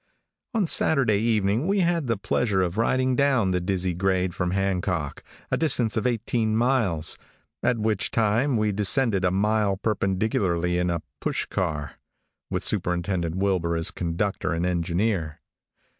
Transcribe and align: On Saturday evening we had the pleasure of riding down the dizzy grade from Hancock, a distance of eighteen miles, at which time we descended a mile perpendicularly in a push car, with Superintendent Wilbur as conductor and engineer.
On 0.55 0.65
Saturday 0.65 1.19
evening 1.19 1.67
we 1.67 1.81
had 1.81 2.07
the 2.07 2.17
pleasure 2.17 2.63
of 2.63 2.75
riding 2.75 3.15
down 3.15 3.51
the 3.51 3.61
dizzy 3.61 3.93
grade 3.93 4.33
from 4.33 4.49
Hancock, 4.49 5.23
a 5.51 5.57
distance 5.57 5.95
of 5.95 6.07
eighteen 6.07 6.55
miles, 6.57 7.19
at 7.61 7.77
which 7.77 8.09
time 8.09 8.57
we 8.57 8.71
descended 8.71 9.23
a 9.23 9.29
mile 9.29 9.77
perpendicularly 9.77 10.79
in 10.79 10.89
a 10.89 11.03
push 11.19 11.45
car, 11.45 11.99
with 12.49 12.63
Superintendent 12.63 13.35
Wilbur 13.35 13.77
as 13.77 13.91
conductor 13.91 14.51
and 14.53 14.65
engineer. 14.65 15.39